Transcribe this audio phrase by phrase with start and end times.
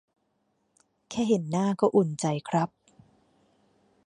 [1.09, 2.69] แค่เห็นหน้าก็อุ่นใจครับ